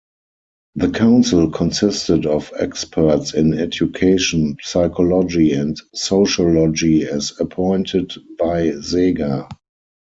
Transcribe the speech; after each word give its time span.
The 0.73 0.89
council 0.89 1.51
consisted 1.51 2.25
of 2.25 2.51
experts 2.59 3.35
in 3.35 3.55
education, 3.59 4.57
psychology, 4.63 5.53
and 5.53 5.79
sociology 5.93 7.05
as 7.05 7.39
appointed 7.39 8.11
by 8.39 8.69
Sega. 8.69 9.47